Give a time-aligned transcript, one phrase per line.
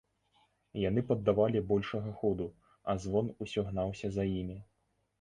[0.83, 2.49] Яны паддавалі большага ходу,
[2.89, 4.63] а звон ўсё гнаўся за імі.